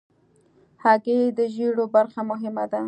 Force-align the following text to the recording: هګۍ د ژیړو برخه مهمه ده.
هګۍ 0.83 1.19
د 1.37 1.39
ژیړو 1.53 1.85
برخه 1.95 2.21
مهمه 2.29 2.65
ده. 2.71 2.79